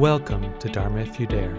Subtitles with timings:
[0.00, 1.54] Welcome to Dharma If You Dare.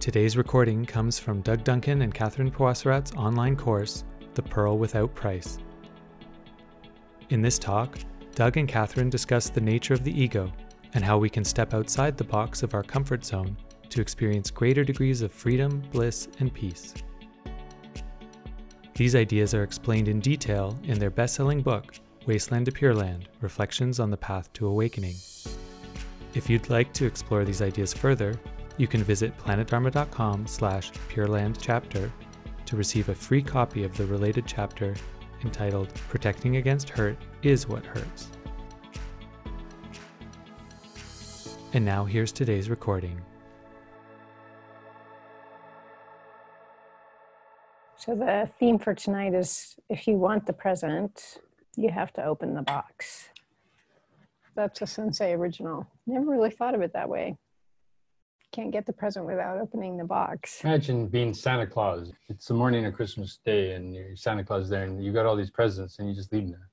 [0.00, 5.58] Today's recording comes from Doug Duncan and Catherine Pawasarat's online course, The Pearl Without Price.
[7.28, 7.98] In this talk,
[8.34, 10.50] Doug and Catherine discuss the nature of the ego
[10.94, 13.54] and how we can step outside the box of our comfort zone
[13.90, 16.94] to experience greater degrees of freedom, bliss, and peace.
[18.94, 21.96] These ideas are explained in detail in their best selling book,
[22.26, 25.14] Wasteland to Pure Land Reflections on the Path to Awakening.
[26.34, 28.34] If you'd like to explore these ideas further,
[28.78, 32.10] you can visit planetdharma.com slash purelandchapter
[32.66, 34.96] to receive a free copy of the related chapter
[35.44, 38.28] entitled Protecting Against Hurt is What Hurts.
[41.74, 43.20] And now here's today's recording.
[47.96, 51.40] So the theme for tonight is if you want the present,
[51.76, 53.28] you have to open the box.
[54.54, 55.86] That's a sensei original.
[56.06, 57.36] Never really thought of it that way.
[58.52, 60.62] Can't get the present without opening the box.
[60.64, 62.12] Imagine being Santa Claus.
[62.28, 65.26] It's the morning of Christmas Day and you're Santa Claus is there and you got
[65.26, 66.70] all these presents and you just leave them there.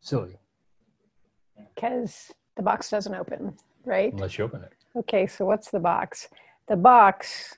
[0.00, 0.38] Silly.
[1.74, 4.12] Because the box doesn't open, right?
[4.12, 4.72] Unless you open it.
[4.94, 6.28] Okay, so what's the box?
[6.68, 7.56] The box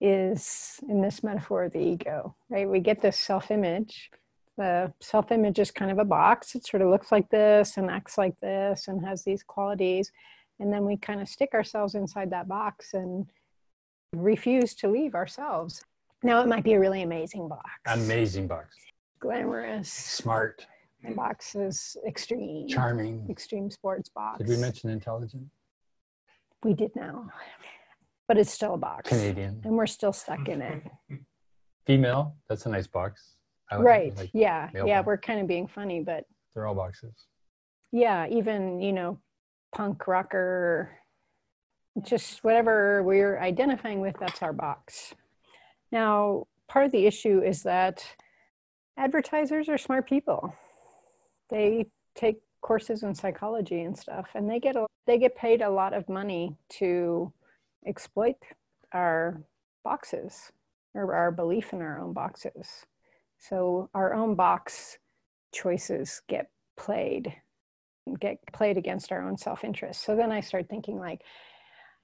[0.00, 2.68] is, in this metaphor, the ego, right?
[2.68, 4.10] We get this self image
[4.56, 6.54] the self image is kind of a box.
[6.54, 10.10] It sort of looks like this and acts like this and has these qualities.
[10.58, 13.26] And then we kind of stick ourselves inside that box and
[14.14, 15.84] refuse to leave ourselves.
[16.22, 17.70] Now, it might be a really amazing box.
[17.86, 18.74] Amazing box.
[19.20, 19.90] Glamorous.
[19.92, 20.66] Smart.
[21.06, 22.68] The box is extreme.
[22.68, 23.26] Charming.
[23.30, 24.38] Extreme sports box.
[24.38, 25.44] Did we mention intelligent?
[26.64, 27.28] We did now.
[28.26, 29.10] But it's still a box.
[29.10, 29.60] Canadian.
[29.64, 30.82] And we're still stuck in it.
[31.86, 32.34] Female.
[32.48, 33.35] That's a nice box.
[33.72, 34.16] Right.
[34.16, 34.70] Like yeah.
[34.74, 35.00] Yeah.
[35.00, 37.14] We're kind of being funny, but they're all boxes.
[37.92, 38.26] Yeah.
[38.28, 39.18] Even, you know,
[39.74, 40.90] punk rocker,
[42.02, 45.14] just whatever we're identifying with, that's our box.
[45.92, 48.04] Now, part of the issue is that
[48.96, 50.54] advertisers are smart people.
[51.50, 55.70] They take courses in psychology and stuff, and they get a, they get paid a
[55.70, 57.32] lot of money to
[57.86, 58.36] exploit
[58.92, 59.42] our
[59.84, 60.50] boxes
[60.94, 62.84] or our belief in our own boxes.
[63.38, 64.98] So our own box
[65.52, 67.34] choices get played,
[68.20, 70.02] get played against our own self-interest.
[70.02, 71.22] So then I start thinking like,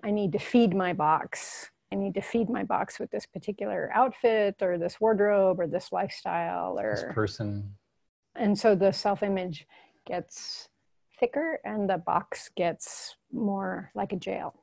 [0.03, 1.71] I need to feed my box.
[1.93, 5.93] I need to feed my box with this particular outfit or this wardrobe or this
[5.93, 7.75] lifestyle or this person.
[8.35, 9.67] And so the self-image
[10.07, 10.69] gets
[11.21, 14.55] thicker and the box gets more like a jail.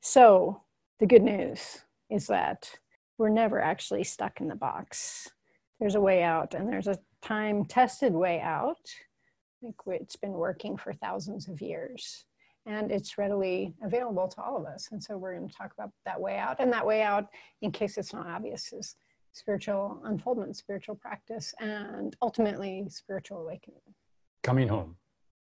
[0.00, 0.62] So
[1.00, 2.78] the good news is that
[3.18, 5.28] we're never actually stuck in the box
[5.82, 8.78] there's a way out and there's a time tested way out.
[8.86, 12.24] I think it's been working for thousands of years
[12.66, 14.90] and it's readily available to all of us.
[14.92, 16.60] And so we're going to talk about that way out.
[16.60, 17.26] And that way out,
[17.62, 18.94] in case it's not obvious, is
[19.32, 23.80] spiritual unfoldment, spiritual practice, and ultimately spiritual awakening.
[24.44, 24.94] Coming home.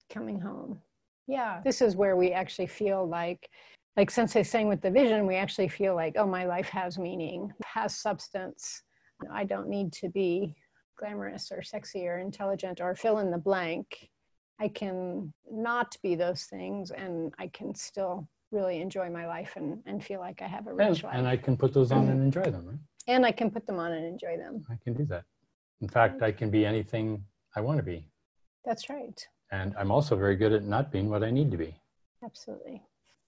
[0.09, 0.81] Coming home.
[1.27, 3.51] Yeah, this is where we actually feel like,
[3.99, 7.53] like Sensei saying with the vision, we actually feel like, oh, my life has meaning,
[7.63, 8.85] has substance,
[9.33, 10.55] I don't need to be
[10.99, 14.11] glamorous or sexy or intelligent or fill in the blank.
[14.61, 19.81] I can not be those things and I can still really enjoy my life and,
[19.87, 21.15] and feel like I have a rich and, life.
[21.15, 22.79] And I can put those on and enjoy them, right?
[23.07, 24.65] And I can put them on and enjoy them.
[24.71, 25.25] I can do that.
[25.81, 27.25] In fact, I can be anything
[27.57, 28.07] I want to be.
[28.65, 29.27] That's right.
[29.51, 31.75] And I'm also very good at not being what I need to be.
[32.23, 32.83] Absolutely.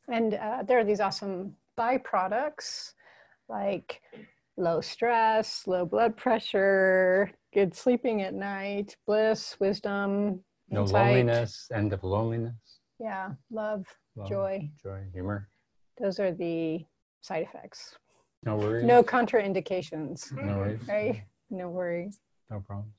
[0.08, 2.92] And uh, there are these awesome byproducts
[3.48, 4.02] like
[4.56, 11.06] low stress, low blood pressure, good sleeping at night, bliss, wisdom, no insight.
[11.06, 12.80] loneliness, end of loneliness.
[12.98, 13.86] Yeah, love,
[14.16, 15.48] love, joy, joy, humor.
[16.00, 16.84] Those are the
[17.20, 17.96] side effects.
[18.44, 18.84] No worries.
[18.84, 20.32] No contraindications.
[20.32, 20.80] No worries.
[20.88, 21.22] Right?
[21.50, 22.18] No worries.
[22.50, 22.94] No problems.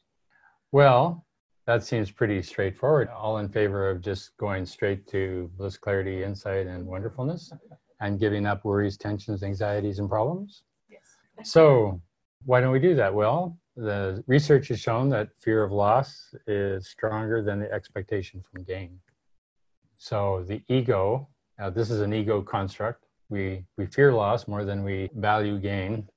[0.71, 1.25] Well,
[1.65, 3.09] that seems pretty straightforward.
[3.09, 7.51] All in favor of just going straight to bliss, clarity, insight, and wonderfulness
[7.99, 10.63] and giving up worries, tensions, anxieties, and problems?
[11.41, 12.01] So,
[12.45, 13.13] why don't we do that?
[13.13, 18.63] Well, the research has shown that fear of loss is stronger than the expectation from
[18.63, 18.99] gain.
[19.97, 21.27] So, the ego,
[21.57, 23.05] now this is an ego construct.
[23.29, 26.07] We, we fear loss more than we value gain.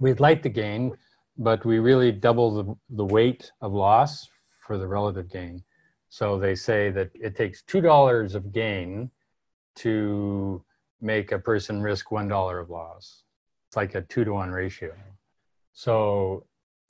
[0.00, 0.96] We'd like the gain,
[1.36, 4.28] but we really double the, the weight of loss
[4.66, 5.62] for the relative gain.
[6.08, 9.10] So they say that it takes $2 of gain
[9.76, 10.64] to
[11.00, 13.22] make a person risk $1 of loss.
[13.68, 14.94] It's like a two to one ratio.
[15.72, 16.46] So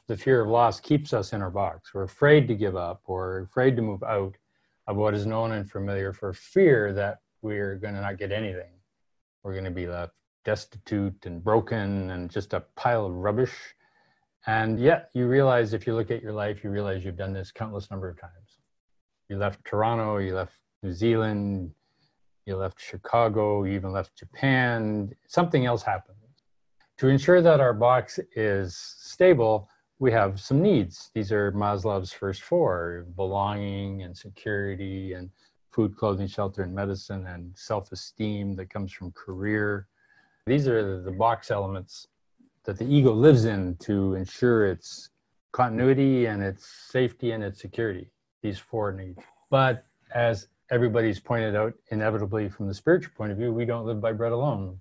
[0.06, 1.92] the fear of loss keeps us in our box.
[1.92, 4.36] We're afraid to give up or afraid to move out
[4.86, 8.70] of what is known and familiar for fear that we're going to not get anything.
[9.42, 10.14] We're going to be left
[10.44, 13.54] destitute and broken and just a pile of rubbish.
[14.46, 17.50] And yet, you realize if you look at your life, you realize you've done this
[17.52, 18.58] countless number of times.
[19.28, 21.72] You left Toronto, you left New Zealand,
[22.46, 25.12] you left Chicago, you even left Japan.
[25.26, 26.17] Something else happened.
[26.98, 29.68] To ensure that our box is stable,
[30.00, 31.10] we have some needs.
[31.14, 35.30] These are Maslow's first four belonging and security and
[35.70, 39.86] food, clothing, shelter, and medicine, and self esteem that comes from career.
[40.46, 42.08] These are the box elements
[42.64, 45.10] that the ego lives in to ensure its
[45.52, 48.10] continuity and its safety and its security,
[48.42, 49.22] these four needs.
[49.50, 54.00] But as everybody's pointed out, inevitably from the spiritual point of view, we don't live
[54.00, 54.80] by bread alone.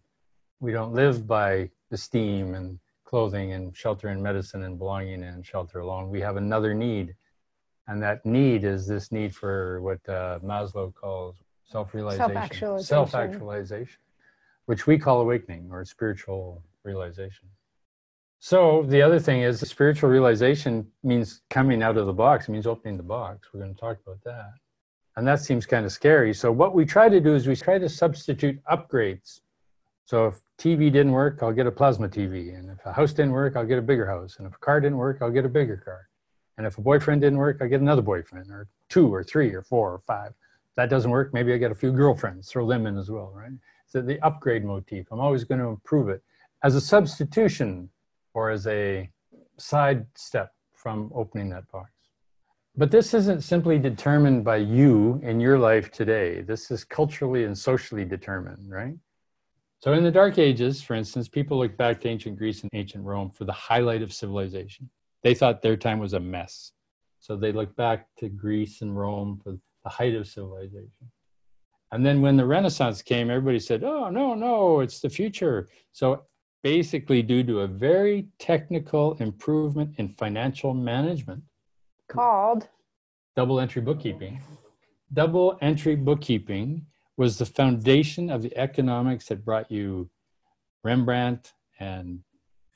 [0.59, 5.79] We don't live by esteem and clothing and shelter and medicine and belonging and shelter
[5.79, 6.09] alone.
[6.09, 7.15] We have another need.
[7.87, 12.85] And that need is this need for what uh, Maslow calls self realization, Self-actualization.
[12.85, 13.99] self actualization,
[14.65, 17.47] which we call awakening or spiritual realization.
[18.39, 22.67] So the other thing is spiritual realization means coming out of the box, it means
[22.67, 23.47] opening the box.
[23.53, 24.51] We're going to talk about that.
[25.15, 26.33] And that seems kind of scary.
[26.33, 29.41] So what we try to do is we try to substitute upgrades.
[30.07, 32.57] So if TV didn't work, I'll get a plasma TV.
[32.57, 34.37] And if a house didn't work, I'll get a bigger house.
[34.37, 36.07] And if a car didn't work, I'll get a bigger car.
[36.57, 39.63] And if a boyfriend didn't work, I get another boyfriend, or two, or three, or
[39.63, 40.29] four, or five.
[40.29, 43.33] If that doesn't work, maybe I get a few girlfriends, throw them in as well,
[43.35, 43.51] right?
[43.85, 46.23] So the upgrade motif, I'm always going to improve it
[46.63, 47.89] as a substitution
[48.33, 49.09] or as a
[49.57, 51.91] side step from opening that box.
[52.77, 56.43] But this isn't simply determined by you in your life today.
[56.43, 58.95] This is culturally and socially determined, right?
[59.79, 63.03] So in the Dark Ages, for instance, people look back to ancient Greece and ancient
[63.03, 64.89] Rome for the highlight of civilization.
[65.23, 66.71] They thought their time was a mess.
[67.19, 71.11] So they look back to Greece and Rome for the height of civilization.
[71.91, 75.67] And then when the Renaissance came, everybody said, oh, no, no, it's the future.
[75.93, 76.23] So
[76.63, 81.43] basically, due to a very technical improvement in financial management,
[82.09, 82.67] Called
[83.35, 84.41] double entry bookkeeping.
[85.13, 86.85] Double entry bookkeeping
[87.17, 90.09] was the foundation of the economics that brought you
[90.83, 92.19] Rembrandt and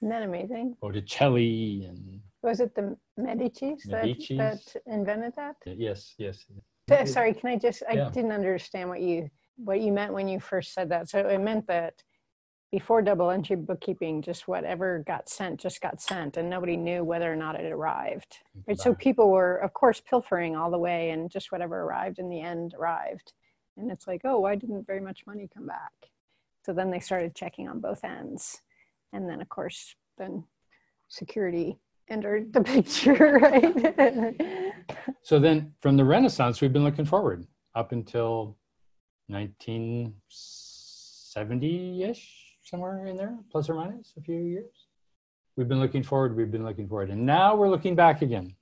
[0.02, 0.76] isn't that amazing?
[0.82, 4.38] Botticelli and Was it the Medicis that, Medicis.
[4.38, 5.56] that invented that?
[5.66, 6.46] yes, yes.
[6.92, 8.10] Uh, Sorry, can I just, I Yeah.
[8.10, 11.08] didn't understand what you, what you meant when you first said that.
[11.08, 12.04] So it meant that
[12.72, 17.32] before double entry bookkeeping, just whatever got sent, just got sent and nobody knew whether
[17.32, 18.40] or not it arrived.
[18.68, 18.80] Right?
[18.80, 22.42] So people were, of course, pilfering all the way and just whatever arrived in the
[22.42, 23.34] end arrived.
[23.78, 25.92] And it's like, oh, why didn't very much money come back?
[26.66, 28.62] So then they started checking on both ends.
[29.14, 30.44] And then, of course, then
[31.10, 31.78] security
[32.10, 34.76] entered the picture, right?
[35.24, 38.58] So then from the Renaissance, we've been looking forward up until
[39.28, 44.88] 1970 ish, somewhere in there, plus or minus a few years.
[45.56, 47.10] We've been looking forward, we've been looking forward.
[47.10, 48.56] And now we're looking back again.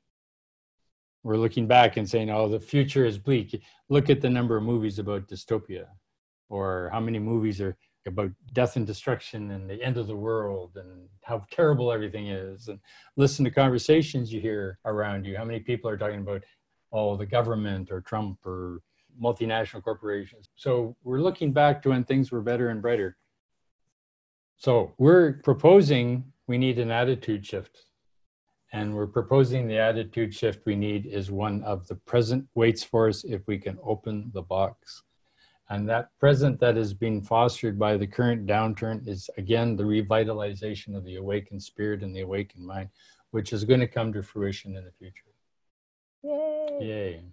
[1.24, 3.62] We're looking back and saying, oh, the future is bleak.
[3.90, 5.86] Look at the number of movies about dystopia,
[6.50, 7.76] or how many movies are
[8.08, 12.70] about death and destruction and the end of the world and how terrible everything is.
[12.70, 12.80] And
[13.18, 15.38] listen to conversations you hear around you.
[15.38, 16.44] How many people are talking about,
[16.92, 18.82] oh, the government or Trump or
[19.22, 20.50] multinational corporations.
[20.56, 23.18] So we're looking back to when things were better and brighter.
[24.58, 27.84] So we're proposing we need an attitude shift.
[28.72, 33.08] And we're proposing the attitude shift we need is one of the present waits for
[33.08, 35.04] us if we can open the box.
[35.70, 40.96] And that present that is being fostered by the current downturn is again the revitalization
[40.96, 42.90] of the awakened spirit and the awakened mind,
[43.32, 45.26] which is going to come to fruition in the future.
[46.24, 46.78] Yay.
[46.82, 47.24] Yay.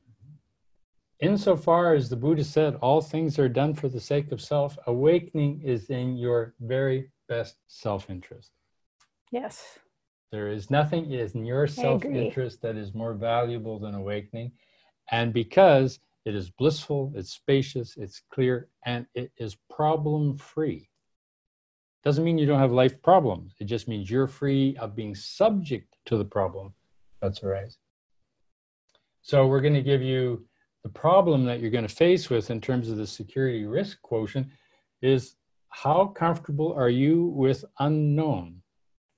[1.21, 5.63] Insofar as the Buddha said, all things are done for the sake of self, awakening
[5.63, 8.53] is in your very best self interest.
[9.31, 9.79] Yes.
[10.33, 14.53] There is nothing in your self interest that is more valuable than awakening.
[15.11, 20.89] And because it is blissful, it's spacious, it's clear, and it is problem free.
[22.03, 23.55] Doesn't mean you don't have life problems.
[23.61, 26.75] It just means you're free of being subject to the problem
[27.21, 27.81] that's arising.
[29.23, 30.47] So we're going to give you
[30.83, 34.47] the problem that you're going to face with in terms of the security risk quotient
[35.03, 35.37] is
[35.69, 38.63] how comfortable are you with unknown?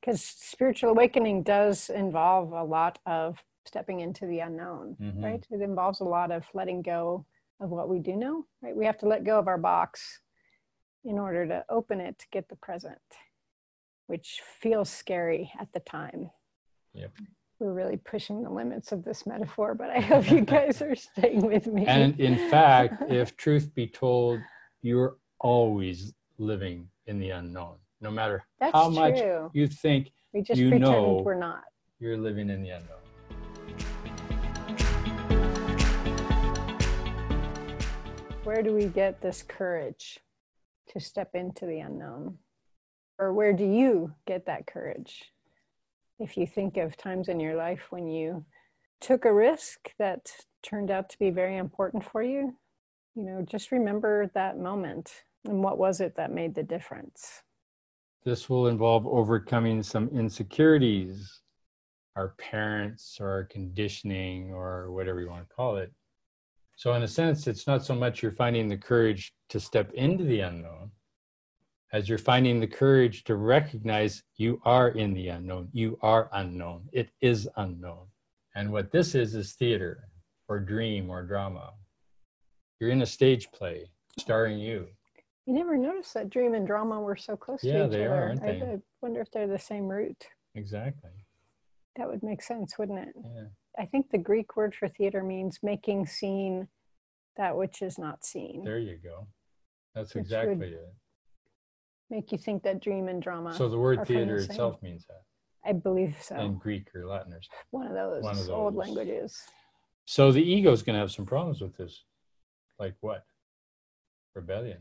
[0.09, 3.37] Because spiritual awakening does involve a lot of
[3.67, 5.23] stepping into the unknown, Mhm.
[5.23, 5.47] right?
[5.51, 7.27] It involves a lot of letting go
[7.61, 8.75] of what we do know, right?
[8.75, 10.23] We have to let go of our box
[11.05, 13.03] in order to open it to get the present,
[14.07, 16.31] which feels scary at the time.
[16.95, 17.13] Yep.
[17.61, 21.41] we're really pushing the limits of this metaphor, but I hope you guys are staying
[21.45, 21.85] with me.
[21.87, 24.41] And in fact, if truth be told,
[24.81, 29.51] you're always living in the unknown, no matter That's how much true.
[29.55, 31.65] you think We just you pretend know- we're not.
[31.99, 34.09] you're living in the unknown.
[38.45, 40.21] Where do we get this courage
[40.89, 42.39] to step into the unknown?
[43.19, 45.33] Or where do you get that courage?
[46.19, 48.47] If you think of times in your life when you
[49.01, 52.57] took a risk that turned out to be very important for you,
[53.15, 57.43] you know, just remember that moment and what was it that made the difference?
[58.25, 61.41] This will involve overcoming some insecurities,
[62.17, 65.93] our parents or our conditioning or whatever you want to call it.
[66.77, 70.25] So, in a sense, it's not so much you're finding the courage to step into
[70.25, 70.91] the unknown
[71.93, 75.69] as you're finding the courage to recognize you are in the unknown.
[75.73, 76.89] You are unknown.
[76.93, 78.07] It is unknown.
[78.55, 80.09] And what this is, is theater
[80.49, 81.73] or dream or drama.
[82.79, 84.89] You're in a stage play starring you.
[85.49, 88.15] You never noticed that dream and drama were so close Yeah, to each they other.
[88.15, 88.61] are, aren't I, they?
[88.61, 90.27] I wonder if they're the same root.
[90.55, 91.09] Exactly.
[91.97, 93.15] That would make sense, wouldn't it?
[93.25, 93.45] Yeah.
[93.79, 96.69] I think the Greek word for theater means making seen
[97.39, 98.63] that which is not seen.
[98.63, 99.27] There you go.
[99.95, 100.93] That's Which exactly it.
[102.11, 103.55] Make you think that dream and drama.
[103.55, 105.23] So the word the theater same- itself means that
[105.65, 106.37] I believe so.
[106.37, 107.59] in Greek or Latin or something.
[107.71, 109.35] one of those, one of old languages.
[110.05, 112.05] So the ego is going to have some problems with this.
[112.79, 113.25] Like what?
[114.35, 114.81] Rebellion.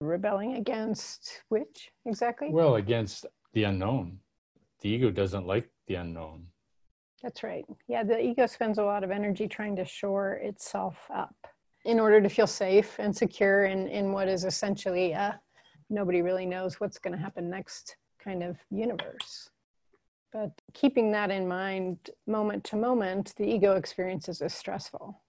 [0.00, 2.50] Rebelling against which exactly?
[2.50, 4.18] Well, against the unknown.
[4.80, 6.46] The ego doesn't like the unknown.
[7.22, 7.64] That's right.
[7.88, 11.34] Yeah, the ego spends a lot of energy trying to shore itself up
[11.84, 15.40] in order to feel safe and secure in, in what is essentially a
[15.90, 19.50] nobody really knows what's going to happen next kind of universe.
[20.32, 25.20] But keeping that in mind moment to moment, the ego experiences is stressful.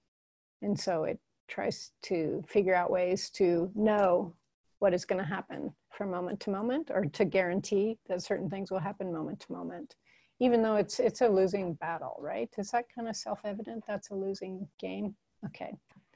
[0.62, 4.36] And so it tries to figure out ways to know
[4.80, 8.72] what is going to happen from moment to moment or to guarantee that certain things
[8.72, 9.96] will happen moment to moment
[10.40, 12.50] even though it's it's a losing battle right?
[12.58, 13.84] Is that kind of self-evident?
[13.88, 15.16] That's a losing game?
[15.46, 15.74] Okay.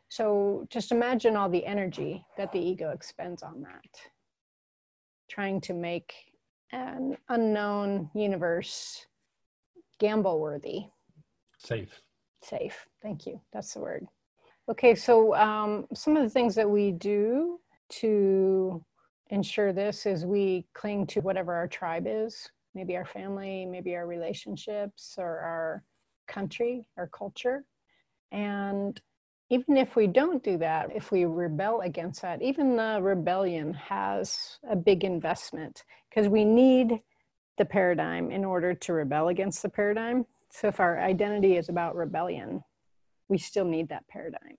[0.10, 3.89] So just imagine all the energy that the ego expends on that.
[5.29, 6.13] Trying to make
[6.72, 9.05] an unknown universe
[10.00, 10.86] gamble worthy.
[11.58, 12.01] Safe.
[12.43, 12.86] safe.
[13.01, 13.39] Thank you.
[13.53, 14.05] That's the word.
[14.70, 17.60] Okay so um, some of the things that we do
[17.90, 18.84] to
[19.30, 24.08] ensure this is we cling to whatever our tribe is maybe our family maybe our
[24.08, 25.84] relationships or our
[26.28, 27.63] country our culture
[28.32, 29.02] and
[29.50, 34.60] even if we don't do that if we rebel against that even the rebellion has
[34.70, 37.00] a big investment because we need
[37.58, 41.96] the paradigm in order to rebel against the paradigm so if our identity is about
[41.96, 42.63] rebellion,
[43.28, 44.58] we still need that paradigm.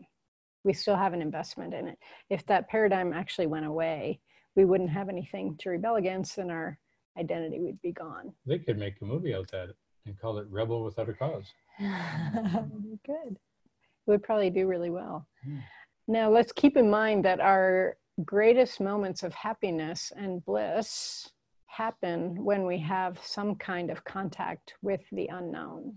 [0.64, 1.98] We still have an investment in it.
[2.30, 4.20] If that paradigm actually went away,
[4.56, 6.78] we wouldn't have anything to rebel against and our
[7.18, 8.32] identity would be gone.
[8.46, 9.70] They could make a movie out that
[10.06, 11.46] and call it Rebel Without a Cause.
[11.78, 13.32] Good.
[13.32, 15.26] It would probably do really well.
[15.44, 15.58] Hmm.
[16.06, 21.30] Now, let's keep in mind that our greatest moments of happiness and bliss
[21.66, 25.94] happen when we have some kind of contact with the unknown.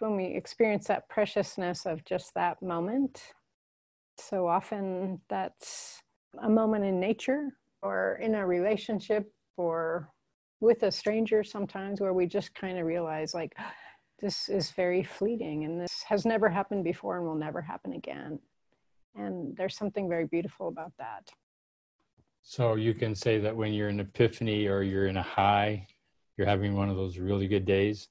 [0.00, 3.22] When we experience that preciousness of just that moment.
[4.16, 6.02] So often that's
[6.42, 7.50] a moment in nature
[7.82, 10.10] or in a relationship or
[10.60, 13.54] with a stranger sometimes where we just kind of realize like
[14.20, 18.38] this is very fleeting and this has never happened before and will never happen again
[19.14, 21.30] and there's something very beautiful about that
[22.42, 25.86] So you can say that when you're in epiphany or you're in a high,
[26.36, 28.08] you're having one of those really good days.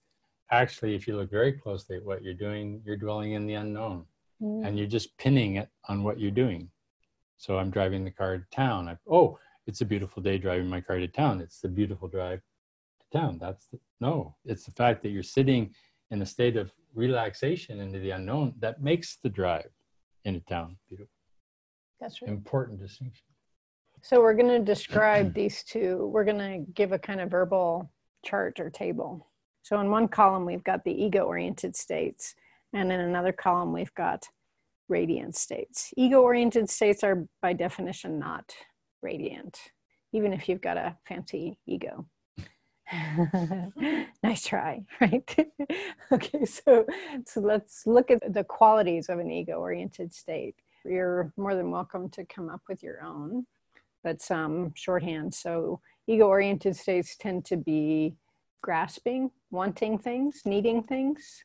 [0.51, 4.06] Actually, if you look very closely at what you're doing, you're dwelling in the unknown.
[4.39, 4.77] and mm.
[4.77, 6.70] you're just pinning it on what you're doing.
[7.38, 8.88] So I'm driving the car to town.
[8.88, 11.42] I, oh, it's a beautiful day driving my car to town.
[11.42, 12.42] It's the beautiful drive
[13.01, 13.38] to town.
[13.39, 15.74] That's the, no, it's the fact that you're sitting
[16.12, 19.70] in a state of relaxation into the unknown that makes the drive
[20.25, 21.12] into town beautiful.
[22.00, 23.25] that's right Important distinction.
[24.01, 27.92] so we're going to describe these two we're going to give a kind of verbal
[28.25, 29.27] chart or table
[29.67, 32.36] so in one column we've got the ego oriented states
[32.71, 34.29] and in another column we've got
[34.88, 35.93] radiant states.
[35.97, 38.53] Ego oriented states are by definition not
[39.01, 39.59] radiant
[40.13, 42.05] even if you've got a fancy ego.
[44.24, 45.50] Nice try right?
[46.13, 46.86] Okay so
[47.25, 50.55] so let's look at the qualities of an ego oriented state.
[50.86, 53.45] You're more than welcome to come up with your own
[54.01, 55.33] but some shorthand.
[55.33, 58.15] So ego oriented states tend to be
[58.62, 61.44] grasping wanting things, needing things,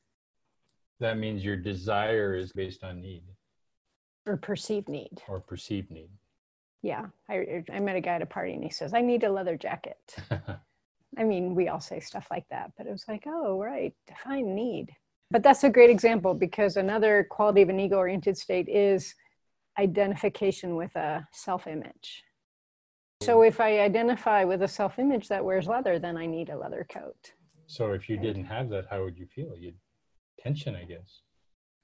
[1.01, 3.23] That means your desire is based on need
[4.27, 5.21] or perceived need.
[5.29, 6.11] or perceived need.
[6.83, 9.31] Yeah, I, I met a guy at a party and he says, I need a
[9.33, 10.17] leather jacket.
[11.19, 14.55] I mean, we all say stuff like that, but it was like, oh, right, define
[14.55, 14.91] need.
[15.31, 19.15] But that's a great example because another quality of an ego oriented state is
[19.79, 22.23] identification with a self image.
[23.23, 26.59] So if I identify with a self image that wears leather, then I need a
[26.59, 27.33] leather coat.
[27.73, 29.57] So if you didn't have that, how would you feel?
[29.57, 29.79] You'd
[30.39, 31.23] tension, I guess.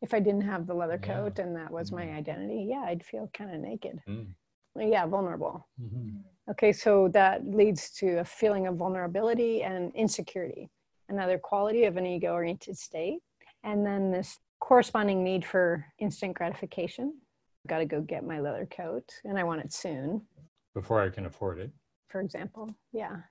[0.03, 1.15] If I didn't have the leather Yeah.
[1.15, 2.17] coat and that was my Mhm.
[2.19, 4.03] identity, yeah, I'd feel kind of naked.
[4.07, 4.35] Mm.
[4.77, 5.67] Yeah, vulnerable.
[5.81, 6.23] Mhm.
[6.51, 10.71] Okay, so that leads to a feeling of vulnerability and insecurity,
[11.09, 13.23] another quality of an ego oriented state.
[13.65, 17.21] And then this corresponding need for instant gratification.
[17.65, 20.29] I've got to go get my leather coat and I want it soon,
[20.75, 21.73] Before I can afford it.
[22.09, 22.75] for example.
[22.93, 23.23] Yeah.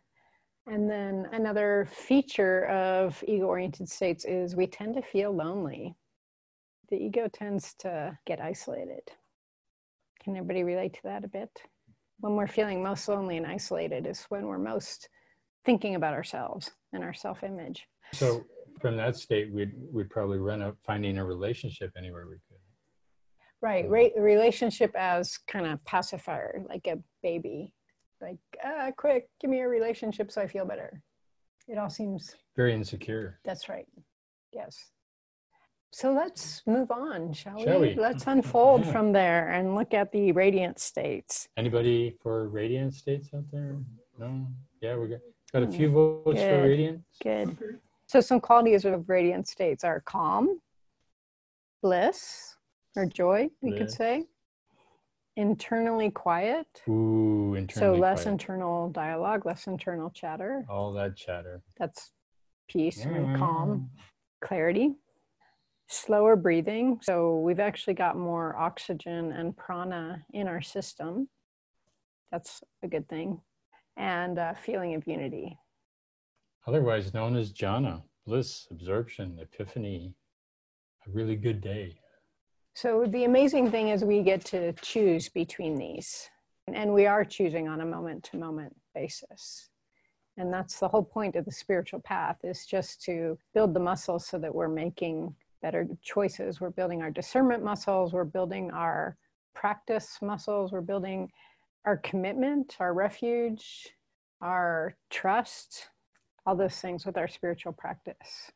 [0.67, 5.95] And then another feature of ego oriented states is we tend to feel lonely.
[6.89, 9.01] The ego tends to get isolated.
[10.21, 11.49] Can everybody relate to that a bit?
[12.19, 15.07] When we're feeling most lonely and isolated is when we're most
[15.63, 17.87] thinking about ourselves and our self image.
[18.11, 18.43] So
[18.81, 22.57] from that state, we'd, we'd probably run up finding a relationship anywhere we could.
[23.61, 23.89] Right.
[23.89, 27.73] Re- relationship as kind of pacifier, like a baby.
[28.21, 31.01] Like, ah, quick, give me a relationship so I feel better.
[31.67, 33.39] It all seems Very insecure.
[33.43, 33.85] That's right.
[34.53, 34.91] Yes.
[35.91, 37.89] So let's move on, shall, Shall we?
[37.89, 37.95] we?
[37.95, 38.91] Let's unfold Yeah.
[38.93, 41.47] from there and look at the radiant states.
[41.57, 43.75] Anybody for radiant states out there?
[44.17, 44.47] No?
[44.81, 45.19] Yeah, we got,
[45.53, 45.71] got a Hmm.
[45.71, 47.03] few votes for radiant.
[47.21, 47.57] Good.
[48.07, 50.61] So some qualities of radiant states are calm,
[51.81, 52.55] bliss,
[52.95, 54.25] or joy, we could say.
[55.37, 56.65] Internally quiet.
[56.89, 58.31] Ooh, So less quiet.
[58.33, 60.65] internal dialogue, less internal chatter.
[60.67, 61.61] All that chatter.
[61.77, 62.11] That's
[62.67, 63.15] peace Mm.
[63.15, 63.91] and calm.
[64.41, 64.95] clarity,
[65.87, 66.99] slower breathing.
[67.03, 71.29] So we've actually got more oxygen and prana in our system.
[72.31, 73.41] That's a good thing.
[73.95, 75.57] And a feeling of unity.
[76.65, 80.15] Otherwise known as jhana, bliss, absorption, epiphany.
[81.05, 81.99] A really good day.
[82.77, 86.29] So the amazing thing is we get to choose between these.
[86.71, 89.69] And we are choosing on a moment to moment basis.
[90.37, 94.27] And that's the whole point of the spiritual path is just to build the muscles
[94.27, 96.61] so that we're making better choices.
[96.61, 99.17] We're building our discernment muscles, we're building our
[99.55, 101.31] practice muscles, we're building
[101.83, 103.89] our commitment, our refuge,
[104.39, 105.87] our trust,
[106.45, 108.51] all those things with our spiritual practice.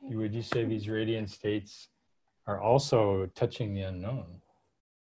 [0.00, 1.90] Would you say these radiant states
[2.48, 4.40] are also touching the unknown?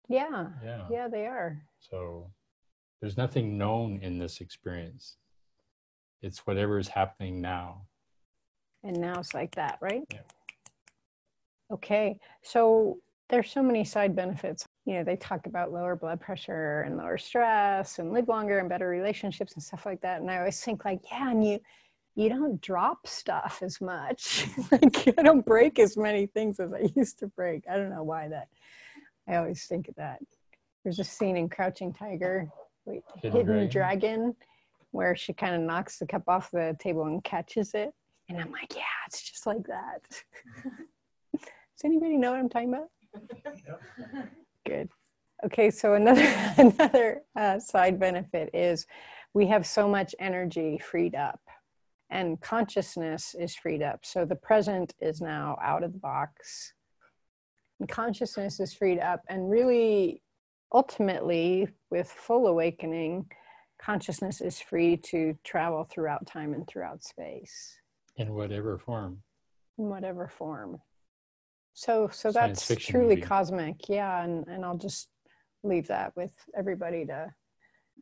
[0.08, 0.88] Yeah, Yeah.
[0.90, 1.62] yeah, they are.
[1.80, 2.32] So
[3.02, 5.18] there's nothing known in this experience.
[6.22, 7.88] It's whatever is happening now.
[8.84, 10.04] And now it's like that, right?
[10.12, 10.20] Yeah.
[11.72, 14.66] Okay, so there's so many side benefits.
[14.86, 18.70] You know, they talk about lower blood pressure and lower stress and live longer and
[18.70, 20.22] better relationships and stuff like that.
[20.22, 21.60] And I always think like, yeah, and you
[22.16, 24.48] you don't drop stuff as much.
[24.72, 27.64] like I don't break as many things as I used to break.
[27.70, 28.48] I don't know why that.
[29.28, 30.20] I always think of that.
[30.84, 32.48] There's a scene in Crouching Tiger,
[32.86, 33.70] wait, Hidden Hidden, Dragon?
[33.70, 34.36] Dragon,
[34.92, 37.94] where she kind of knocks the cup off the table and catches it.
[38.30, 40.02] And I'm like, yeah, it's just like that.
[41.34, 42.90] Does anybody know what I'm talking about?
[44.66, 44.90] Good.
[45.44, 46.26] Okay, so another
[46.58, 48.88] another uh, side benefit is
[49.34, 51.42] we have so much energy freed up,
[52.10, 54.06] and consciousness is freed up.
[54.06, 56.74] So the present is now out of the box,
[57.80, 60.22] and consciousness is freed up, and really,
[60.74, 63.26] ultimately, with full awakening,
[63.82, 67.76] consciousness is free to travel throughout time and throughout space
[68.18, 69.22] in whatever form.
[69.78, 70.80] in whatever form.
[71.74, 73.22] So so Science that's truly movie.
[73.22, 75.10] cosmic, yeah, and, and I'll just
[75.64, 77.34] leave that with everybody to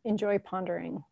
[0.05, 1.03] enjoy pondering.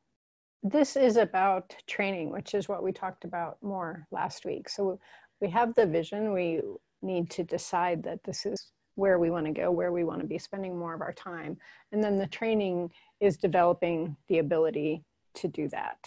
[0.63, 4.69] This is about training, which is what we talked about more last week.
[4.69, 5.00] So
[5.39, 6.62] we have the vision, we
[7.02, 10.28] need to decide that this is where we want to go, where we want to
[10.28, 11.58] be spending more of our time.
[11.91, 15.04] And then the training is developing the ability
[15.36, 15.97] to do that.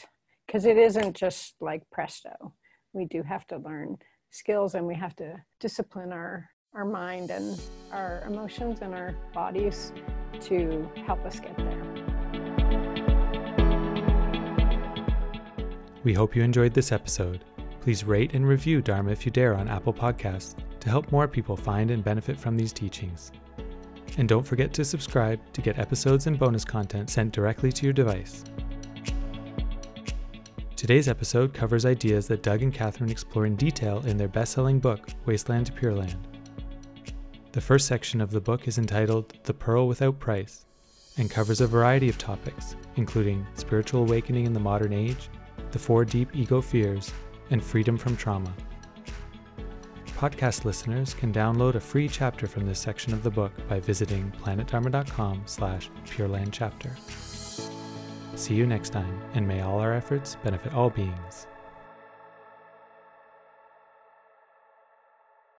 [0.46, 2.54] Because it isn't just like presto.
[2.92, 3.96] We do have to learn
[4.30, 7.60] skills and we have to discipline our our mind and
[7.92, 9.92] our emotions and our bodies
[10.40, 11.83] to help us get there.
[16.04, 17.46] We hope you enjoyed this episode.
[17.80, 21.56] Please rate and review Dharma if you dare on Apple Podcasts to help more people
[21.56, 23.32] find and benefit from these teachings.
[24.18, 27.94] And don't forget to subscribe to get episodes and bonus content sent directly to your
[27.94, 28.44] device.
[30.76, 34.80] Today's episode covers ideas that Doug and Catherine explore in detail in their best selling
[34.80, 36.28] book, Wasteland to Pure Land.
[37.52, 40.66] The first section of the book is entitled The Pearl Without Price
[41.16, 45.30] and covers a variety of topics, including spiritual awakening in the modern age,
[45.74, 47.12] the four deep ego fears,
[47.50, 48.54] and freedom from trauma.
[50.16, 54.32] Podcast listeners can download a free chapter from this section of the book by visiting
[54.40, 56.96] planetdharma.com slash purelandchapter.
[58.38, 61.48] See you next time, and may all our efforts benefit all beings.